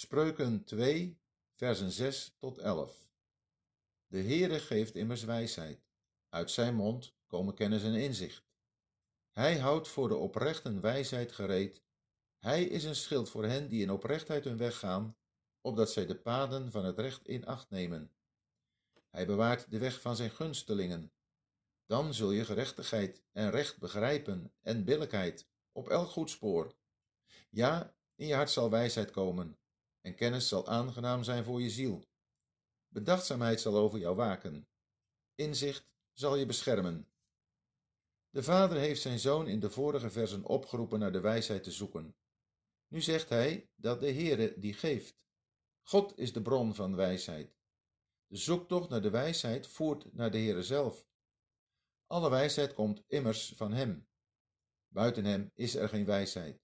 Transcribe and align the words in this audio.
Spreuken 0.00 0.64
2, 0.64 1.18
versen 1.54 1.90
6 1.90 2.36
tot 2.38 2.58
11. 2.58 3.08
De 4.06 4.18
Heere 4.18 4.58
geeft 4.60 4.94
immers 4.94 5.24
wijsheid. 5.24 5.80
Uit 6.28 6.50
zijn 6.50 6.74
mond 6.74 7.14
komen 7.26 7.54
kennis 7.54 7.82
en 7.82 7.94
inzicht. 7.94 8.44
Hij 9.30 9.58
houdt 9.58 9.88
voor 9.88 10.08
de 10.08 10.16
oprechten 10.16 10.80
wijsheid 10.80 11.32
gereed. 11.32 11.82
Hij 12.38 12.64
is 12.64 12.84
een 12.84 12.94
schild 12.94 13.30
voor 13.30 13.44
hen 13.44 13.68
die 13.68 13.82
in 13.82 13.90
oprechtheid 13.90 14.44
hun 14.44 14.56
weg 14.56 14.78
gaan, 14.78 15.16
opdat 15.60 15.90
zij 15.90 16.06
de 16.06 16.16
paden 16.16 16.70
van 16.70 16.84
het 16.84 16.98
recht 16.98 17.26
in 17.26 17.46
acht 17.46 17.70
nemen. 17.70 18.12
Hij 19.10 19.26
bewaart 19.26 19.70
de 19.70 19.78
weg 19.78 20.00
van 20.00 20.16
zijn 20.16 20.30
gunstelingen. 20.30 21.12
Dan 21.86 22.14
zul 22.14 22.30
je 22.30 22.44
gerechtigheid 22.44 23.22
en 23.32 23.50
recht 23.50 23.78
begrijpen 23.78 24.52
en 24.60 24.84
billijkheid 24.84 25.46
op 25.72 25.88
elk 25.88 26.08
goed 26.08 26.30
spoor. 26.30 26.74
Ja, 27.50 27.94
in 28.14 28.26
je 28.26 28.34
hart 28.34 28.50
zal 28.50 28.70
wijsheid 28.70 29.10
komen 29.10 29.58
en 30.00 30.14
kennis 30.14 30.48
zal 30.48 30.68
aangenaam 30.68 31.24
zijn 31.24 31.44
voor 31.44 31.62
je 31.62 31.70
ziel. 31.70 32.08
Bedachtzaamheid 32.88 33.60
zal 33.60 33.76
over 33.76 33.98
jou 33.98 34.16
waken. 34.16 34.68
Inzicht 35.34 35.90
zal 36.12 36.36
je 36.36 36.46
beschermen. 36.46 37.08
De 38.30 38.42
vader 38.42 38.78
heeft 38.78 39.00
zijn 39.00 39.18
zoon 39.18 39.48
in 39.48 39.60
de 39.60 39.70
vorige 39.70 40.10
versen 40.10 40.44
opgeroepen 40.44 40.98
naar 40.98 41.12
de 41.12 41.20
wijsheid 41.20 41.62
te 41.62 41.70
zoeken. 41.70 42.16
Nu 42.88 43.00
zegt 43.00 43.28
hij 43.28 43.70
dat 43.74 44.00
de 44.00 44.12
Heere 44.12 44.58
die 44.58 44.74
geeft. 44.74 45.24
God 45.82 46.18
is 46.18 46.32
de 46.32 46.42
bron 46.42 46.74
van 46.74 46.96
wijsheid. 46.96 47.56
De 48.26 48.36
zoektocht 48.36 48.88
naar 48.88 49.02
de 49.02 49.10
wijsheid 49.10 49.66
voert 49.66 50.12
naar 50.14 50.30
de 50.30 50.38
Heere 50.38 50.62
zelf. 50.62 51.08
Alle 52.06 52.30
wijsheid 52.30 52.74
komt 52.74 53.02
immers 53.06 53.52
van 53.56 53.72
Hem. 53.72 54.08
Buiten 54.88 55.24
Hem 55.24 55.50
is 55.54 55.74
er 55.74 55.88
geen 55.88 56.04
wijsheid. 56.04 56.60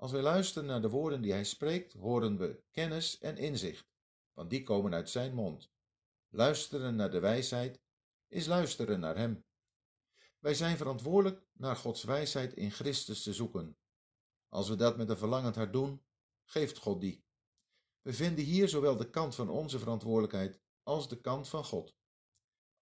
Als 0.00 0.10
we 0.10 0.20
luisteren 0.20 0.68
naar 0.68 0.82
de 0.82 0.88
woorden 0.88 1.20
die 1.20 1.32
Hij 1.32 1.44
spreekt, 1.44 1.92
horen 1.92 2.38
we 2.38 2.62
kennis 2.70 3.18
en 3.18 3.36
inzicht, 3.36 3.92
want 4.32 4.50
die 4.50 4.62
komen 4.62 4.94
uit 4.94 5.10
Zijn 5.10 5.34
mond. 5.34 5.70
Luisteren 6.28 6.96
naar 6.96 7.10
de 7.10 7.20
wijsheid 7.20 7.80
is 8.28 8.46
luisteren 8.46 9.00
naar 9.00 9.16
Hem. 9.16 9.44
Wij 10.38 10.54
zijn 10.54 10.76
verantwoordelijk 10.76 11.46
naar 11.52 11.76
Gods 11.76 12.02
wijsheid 12.02 12.54
in 12.54 12.70
Christus 12.70 13.22
te 13.22 13.32
zoeken. 13.32 13.76
Als 14.48 14.68
we 14.68 14.76
dat 14.76 14.96
met 14.96 15.08
een 15.08 15.16
verlangend 15.16 15.54
hart 15.54 15.72
doen, 15.72 16.02
geeft 16.44 16.78
God 16.78 17.00
die. 17.00 17.24
We 18.02 18.12
vinden 18.12 18.44
hier 18.44 18.68
zowel 18.68 18.96
de 18.96 19.10
kant 19.10 19.34
van 19.34 19.48
onze 19.48 19.78
verantwoordelijkheid 19.78 20.60
als 20.82 21.08
de 21.08 21.20
kant 21.20 21.48
van 21.48 21.64
God. 21.64 21.96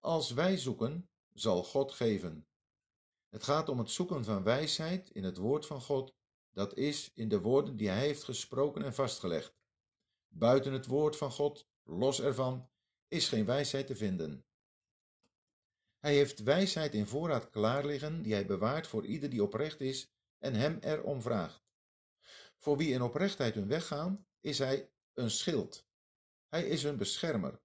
Als 0.00 0.30
wij 0.30 0.56
zoeken, 0.56 1.10
zal 1.32 1.64
God 1.64 1.92
geven. 1.92 2.48
Het 3.28 3.42
gaat 3.42 3.68
om 3.68 3.78
het 3.78 3.90
zoeken 3.90 4.24
van 4.24 4.42
wijsheid 4.42 5.10
in 5.10 5.24
het 5.24 5.36
woord 5.36 5.66
van 5.66 5.80
God, 5.80 6.16
dat 6.52 6.76
is 6.76 7.10
in 7.14 7.28
de 7.28 7.40
woorden 7.40 7.76
die 7.76 7.88
Hij 7.88 8.06
heeft 8.06 8.24
gesproken 8.24 8.82
en 8.82 8.94
vastgelegd. 8.94 9.56
Buiten 10.28 10.72
het 10.72 10.86
woord 10.86 11.16
van 11.16 11.30
God, 11.30 11.68
los 11.82 12.20
ervan, 12.20 12.70
is 13.08 13.28
geen 13.28 13.44
wijsheid 13.44 13.86
te 13.86 13.96
vinden. 13.96 14.46
Hij 15.98 16.14
heeft 16.14 16.42
wijsheid 16.42 16.94
in 16.94 17.06
voorraad 17.06 17.50
klaar 17.50 17.86
liggen, 17.86 18.22
die 18.22 18.32
hij 18.32 18.46
bewaart 18.46 18.86
voor 18.86 19.06
ieder 19.06 19.30
die 19.30 19.42
oprecht 19.42 19.80
is 19.80 20.12
en 20.38 20.54
hem 20.54 20.78
erom 20.80 21.22
vraagt. 21.22 21.66
Voor 22.56 22.76
wie 22.76 22.92
in 22.92 23.02
oprechtheid 23.02 23.54
hun 23.54 23.68
weg 23.68 23.86
gaan, 23.86 24.26
is 24.40 24.58
hij 24.58 24.90
een 25.14 25.30
schild. 25.30 25.86
Hij 26.48 26.68
is 26.68 26.82
een 26.82 26.96
beschermer. 26.96 27.60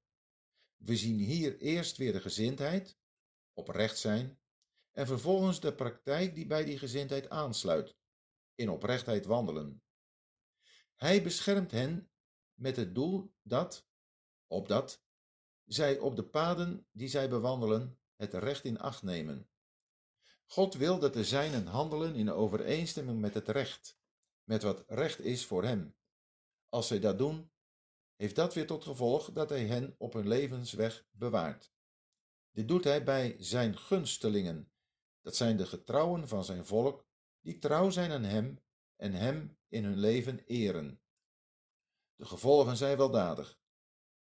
We 0.75 0.95
zien 0.95 1.17
hier 1.17 1.57
eerst 1.57 1.97
weer 1.97 2.11
de 2.11 2.21
gezindheid, 2.21 2.97
oprecht 3.53 3.97
zijn, 3.97 4.39
en 4.91 5.07
vervolgens 5.07 5.59
de 5.59 5.73
praktijk 5.73 6.35
die 6.35 6.45
bij 6.45 6.63
die 6.63 6.77
gezindheid 6.77 7.29
aansluit, 7.29 7.95
in 8.55 8.69
oprechtheid 8.69 9.25
wandelen. 9.25 9.83
Hij 10.95 11.23
beschermt 11.23 11.71
hen 11.71 12.11
met 12.53 12.75
het 12.75 12.95
doel 12.95 13.33
dat, 13.41 13.87
opdat, 14.47 15.03
zij 15.65 15.99
op 15.99 16.15
de 16.15 16.23
paden 16.23 16.87
die 16.91 17.07
zij 17.07 17.29
bewandelen, 17.29 17.99
het 18.15 18.33
recht 18.33 18.65
in 18.65 18.79
acht 18.79 19.03
nemen. 19.03 19.49
God 20.45 20.73
wil 20.73 20.99
dat 20.99 21.13
de 21.13 21.23
zijnen 21.23 21.67
handelen 21.67 22.15
in 22.15 22.31
overeenstemming 22.31 23.19
met 23.19 23.33
het 23.33 23.47
recht, 23.47 23.97
met 24.43 24.63
wat 24.63 24.83
recht 24.87 25.19
is 25.19 25.45
voor 25.45 25.63
hem. 25.63 25.95
Als 26.69 26.87
zij 26.87 26.99
dat 26.99 27.17
doen, 27.17 27.51
heeft 28.15 28.35
dat 28.35 28.53
weer 28.53 28.67
tot 28.67 28.83
gevolg 28.83 29.31
dat 29.31 29.49
hij 29.49 29.65
hen 29.65 29.95
op 29.97 30.13
hun 30.13 30.27
levensweg 30.27 31.05
bewaart. 31.11 31.71
Dit 32.51 32.67
doet 32.67 32.83
hij 32.83 33.03
bij 33.03 33.35
zijn 33.39 33.77
gunstelingen, 33.77 34.71
dat 35.21 35.35
zijn 35.35 35.57
de 35.57 35.65
getrouwen 35.65 36.27
van 36.27 36.45
zijn 36.45 36.65
volk, 36.65 37.05
die 37.43 37.57
trouw 37.57 37.89
zijn 37.89 38.11
aan 38.11 38.23
hem 38.23 38.59
en 38.95 39.13
hem 39.13 39.57
in 39.67 39.83
hun 39.83 39.97
leven 39.97 40.39
eren. 40.45 41.01
De 42.15 42.25
gevolgen 42.25 42.77
zijn 42.77 42.97
weldadig. 42.97 43.59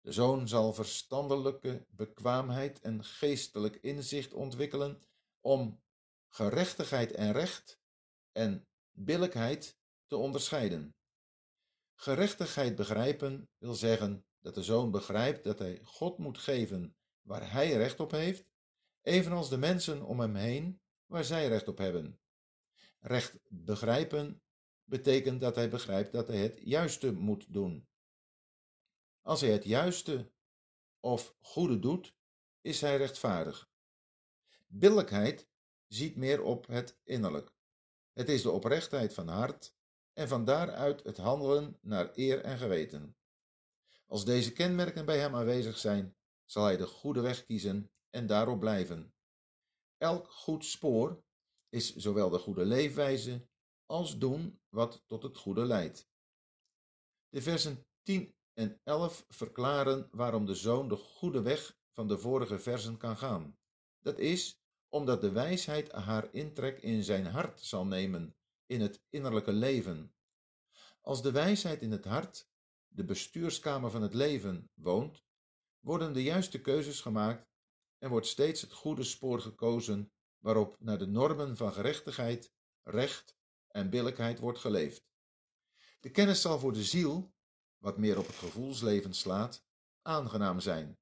De 0.02 0.12
zoon 0.12 0.48
zal 0.48 0.74
verstandelijke 0.74 1.86
bekwaamheid 1.90 2.80
en 2.80 3.04
geestelijk 3.04 3.76
inzicht 3.76 4.34
ontwikkelen 4.34 5.06
om 5.40 5.84
gerechtigheid 6.28 7.12
en 7.12 7.32
recht 7.32 7.80
en 8.32 8.68
billijkheid 8.92 9.80
te 10.08 10.16
onderscheiden. 10.16 10.96
Gerechtigheid 11.96 12.76
begrijpen 12.76 13.50
wil 13.58 13.74
zeggen 13.74 14.26
dat 14.40 14.56
de 14.56 14.64
zoon 14.64 14.92
begrijpt 14.92 15.44
dat 15.44 15.60
hij 15.60 15.80
God 15.84 16.18
moet 16.18 16.38
geven 16.38 16.96
waar 17.22 17.52
hij 17.52 17.72
recht 17.72 18.00
op 18.00 18.12
heeft, 18.12 18.50
evenals 19.02 19.50
de 19.50 19.58
mensen 19.58 20.04
om 20.04 20.20
hem 20.20 20.36
heen 20.36 20.82
waar 21.06 21.24
zij 21.24 21.48
recht 21.48 21.68
op 21.68 21.78
hebben. 21.78 22.20
Recht 23.04 23.40
begrijpen 23.48 24.42
betekent 24.84 25.42
dat 25.42 25.56
hij 25.56 25.70
begrijpt 25.70 26.12
dat 26.12 26.28
hij 26.28 26.38
het 26.38 26.60
juiste 26.64 27.12
moet 27.12 27.54
doen. 27.54 27.88
Als 29.22 29.42
hij 29.42 29.52
het 29.52 29.64
juiste 29.64 30.32
of 31.00 31.36
goede 31.40 31.80
doet, 31.80 32.16
is 32.62 32.82
hij 32.82 32.98
rechtvaardig. 32.98 33.70
Billijkheid 34.68 35.48
ziet 35.88 36.16
meer 36.16 36.44
op 36.44 36.68
het 36.68 37.00
innerlijk. 37.04 37.54
Het 38.14 38.30
is 38.30 38.42
de 38.42 38.52
oprechtheid 38.52 39.14
van 39.14 39.28
hart 39.28 39.76
en 40.14 40.28
van 40.28 40.46
daaruit 40.46 41.04
het 41.04 41.18
handelen 41.18 41.78
naar 41.82 42.10
eer 42.14 42.42
en 42.42 42.58
geweten. 42.58 43.16
Als 44.06 44.26
deze 44.26 44.54
kenmerken 44.54 45.06
bij 45.06 45.20
hem 45.20 45.36
aanwezig 45.36 45.78
zijn, 45.78 46.16
zal 46.46 46.64
hij 46.64 46.78
de 46.78 46.88
goede 46.88 47.22
weg 47.22 47.46
kiezen 47.46 47.92
en 48.10 48.28
daarop 48.28 48.60
blijven. 48.60 49.14
Elk 49.98 50.32
goed 50.32 50.66
spoor 50.66 51.24
is 51.72 51.96
zowel 51.96 52.30
de 52.30 52.38
goede 52.38 52.66
leefwijze 52.66 53.48
als 53.86 54.18
doen 54.18 54.60
wat 54.70 55.04
tot 55.08 55.24
het 55.24 55.38
goede 55.38 55.66
leidt. 55.66 56.10
De 57.30 57.42
versen 57.42 57.86
10 58.04 58.36
en 58.54 58.80
11 58.84 59.26
verklaren 59.30 60.08
waarom 60.12 60.46
de 60.46 60.56
zoon 60.56 60.88
de 60.88 60.96
goede 60.96 61.42
weg 61.42 61.78
van 61.92 62.08
de 62.08 62.18
vorige 62.18 62.60
versen 62.60 62.98
kan 62.98 63.18
gaan. 63.18 63.58
Dat 64.00 64.20
is 64.20 64.60
omdat 64.90 65.22
de 65.22 65.32
wijsheid 65.32 65.92
haar 65.92 66.34
intrek 66.34 66.82
in 66.82 67.04
zijn 67.04 67.26
hart 67.26 67.62
zal 67.62 67.86
nemen, 67.86 68.36
in 68.66 68.82
het 68.82 69.02
innerlijke 69.10 69.52
leven. 69.52 70.14
Als 71.02 71.22
de 71.22 71.32
wijsheid 71.32 71.82
in 71.82 71.92
het 71.92 72.06
hart, 72.06 72.50
de 72.88 73.04
bestuurskamer 73.04 73.92
van 73.92 74.02
het 74.02 74.14
leven, 74.14 74.70
woont, 74.74 75.24
worden 75.80 76.14
de 76.14 76.24
juiste 76.24 76.62
keuzes 76.62 77.02
gemaakt 77.02 77.50
en 77.98 78.10
wordt 78.10 78.28
steeds 78.28 78.62
het 78.62 78.74
goede 78.74 79.04
spoor 79.04 79.42
gekozen 79.42 80.12
waarop 80.42 80.76
naar 80.80 80.98
de 80.98 81.08
normen 81.08 81.58
van 81.58 81.74
gerechtigheid, 81.74 82.52
recht 82.84 83.36
en 83.68 83.90
billijkheid 83.90 84.40
wordt 84.40 84.60
geleefd. 84.60 85.10
De 86.00 86.12
kennis 86.12 86.42
zal 86.42 86.60
voor 86.60 86.74
de 86.74 86.84
ziel 86.84 87.34
wat 87.78 87.98
meer 87.98 88.18
op 88.18 88.28
het 88.28 88.36
gevoelsleven 88.36 89.14
slaat, 89.14 89.66
aangenaam 90.02 90.60
zijn. 90.60 91.00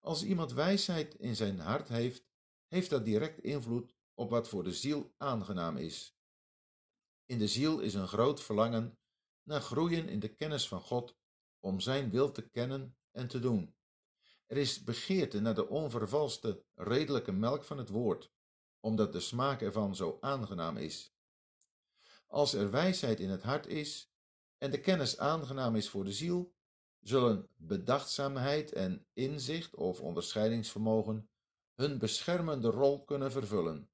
Als 0.00 0.22
iemand 0.22 0.52
wijsheid 0.52 1.14
in 1.14 1.36
zijn 1.36 1.58
hart 1.58 1.88
heeft, 1.88 2.28
heeft 2.66 2.90
dat 2.90 3.04
direct 3.04 3.38
invloed 3.38 3.94
op 4.14 4.30
wat 4.30 4.48
voor 4.48 4.64
de 4.64 4.72
ziel 4.72 5.14
aangenaam 5.16 5.76
is. 5.76 6.16
In 7.24 7.38
de 7.38 7.48
ziel 7.48 7.80
is 7.80 7.94
een 7.94 8.08
groot 8.08 8.42
verlangen 8.42 8.98
naar 9.42 9.60
groeien 9.60 10.08
in 10.08 10.20
de 10.20 10.34
kennis 10.34 10.68
van 10.68 10.80
God, 10.80 11.16
om 11.60 11.80
Zijn 11.80 12.10
wil 12.10 12.32
te 12.32 12.48
kennen 12.48 12.96
en 13.10 13.28
te 13.28 13.38
doen. 13.38 13.74
Er 14.46 14.56
is 14.56 14.84
begeerte 14.84 15.40
naar 15.40 15.54
de 15.54 15.68
onvervalste, 15.68 16.64
redelijke 16.74 17.32
melk 17.32 17.64
van 17.64 17.78
het 17.78 17.88
woord, 17.88 18.32
omdat 18.80 19.12
de 19.12 19.20
smaak 19.20 19.60
ervan 19.60 19.96
zo 19.96 20.18
aangenaam 20.20 20.76
is. 20.76 21.14
Als 22.26 22.52
er 22.52 22.70
wijsheid 22.70 23.20
in 23.20 23.30
het 23.30 23.42
hart 23.42 23.66
is, 23.66 24.12
en 24.58 24.70
de 24.70 24.80
kennis 24.80 25.18
aangenaam 25.18 25.76
is 25.76 25.88
voor 25.88 26.04
de 26.04 26.12
ziel, 26.12 26.54
zullen 27.00 27.48
bedachtzaamheid 27.56 28.72
en 28.72 29.06
inzicht 29.12 29.74
of 29.74 30.00
onderscheidingsvermogen 30.00 31.30
hun 31.74 31.98
beschermende 31.98 32.68
rol 32.68 33.04
kunnen 33.04 33.32
vervullen. 33.32 33.90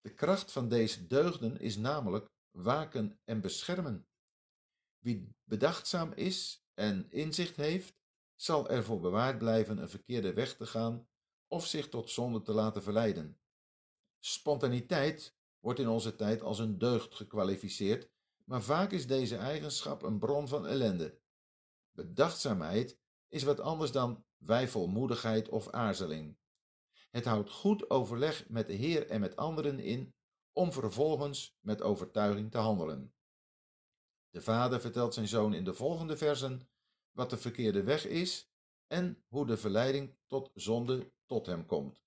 De 0.00 0.14
kracht 0.14 0.52
van 0.52 0.68
deze 0.68 1.06
deugden 1.06 1.60
is 1.60 1.76
namelijk 1.76 2.30
waken 2.50 3.20
en 3.24 3.40
beschermen. 3.40 4.06
Wie 4.98 5.36
bedachtzaam 5.44 6.12
is 6.12 6.64
en 6.74 7.10
inzicht 7.10 7.56
heeft, 7.56 7.94
zal 8.34 8.68
ervoor 8.68 9.00
bewaard 9.00 9.38
blijven 9.38 9.78
een 9.78 9.88
verkeerde 9.88 10.32
weg 10.32 10.56
te 10.56 10.66
gaan 10.66 11.08
of 11.46 11.66
zich 11.66 11.88
tot 11.88 12.10
zonde 12.10 12.42
te 12.42 12.52
laten 12.52 12.82
verleiden. 12.82 13.41
Spontaniteit 14.24 15.36
wordt 15.60 15.78
in 15.78 15.88
onze 15.88 16.16
tijd 16.16 16.42
als 16.42 16.58
een 16.58 16.78
deugd 16.78 17.14
gekwalificeerd 17.14 18.10
maar 18.44 18.62
vaak 18.62 18.92
is 18.92 19.06
deze 19.06 19.36
eigenschap 19.36 20.02
een 20.02 20.18
bron 20.18 20.48
van 20.48 20.66
ellende. 20.66 21.20
Bedachtzaamheid 21.92 22.98
is 23.28 23.42
wat 23.42 23.60
anders 23.60 23.92
dan 23.92 24.24
wijfelmoedigheid 24.36 25.48
of 25.48 25.70
aarzeling. 25.70 26.36
Het 27.10 27.24
houdt 27.24 27.50
goed 27.50 27.90
overleg 27.90 28.48
met 28.48 28.66
de 28.66 28.72
Heer 28.72 29.08
en 29.08 29.20
met 29.20 29.36
anderen 29.36 29.78
in 29.78 30.14
om 30.52 30.72
vervolgens 30.72 31.56
met 31.60 31.82
overtuiging 31.82 32.50
te 32.50 32.58
handelen. 32.58 33.14
De 34.30 34.40
vader 34.40 34.80
vertelt 34.80 35.14
zijn 35.14 35.28
zoon 35.28 35.54
in 35.54 35.64
de 35.64 35.74
volgende 35.74 36.16
versen 36.16 36.68
wat 37.10 37.30
de 37.30 37.36
verkeerde 37.36 37.82
weg 37.82 38.06
is 38.06 38.50
en 38.86 39.24
hoe 39.28 39.46
de 39.46 39.56
verleiding 39.56 40.16
tot 40.26 40.50
zonde 40.54 41.12
tot 41.26 41.46
hem 41.46 41.66
komt. 41.66 42.02